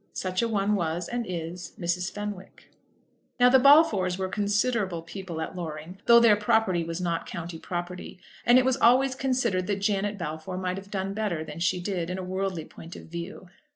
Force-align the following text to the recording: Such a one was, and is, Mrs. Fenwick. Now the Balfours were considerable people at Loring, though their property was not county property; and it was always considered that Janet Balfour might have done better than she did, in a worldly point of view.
Such 0.13 0.41
a 0.41 0.47
one 0.47 0.73
was, 0.73 1.07
and 1.07 1.27
is, 1.29 1.73
Mrs. 1.79 2.11
Fenwick. 2.11 2.71
Now 3.39 3.49
the 3.49 3.59
Balfours 3.59 4.17
were 4.17 4.29
considerable 4.29 5.03
people 5.03 5.39
at 5.41 5.55
Loring, 5.55 5.99
though 6.07 6.19
their 6.19 6.35
property 6.35 6.83
was 6.83 6.99
not 6.99 7.27
county 7.27 7.59
property; 7.59 8.17
and 8.43 8.57
it 8.57 8.65
was 8.65 8.77
always 8.77 9.13
considered 9.13 9.67
that 9.67 9.75
Janet 9.81 10.17
Balfour 10.17 10.57
might 10.57 10.77
have 10.77 10.89
done 10.89 11.13
better 11.13 11.43
than 11.43 11.59
she 11.59 11.79
did, 11.79 12.09
in 12.09 12.17
a 12.17 12.23
worldly 12.23 12.65
point 12.65 12.95
of 12.95 13.09
view. 13.09 13.49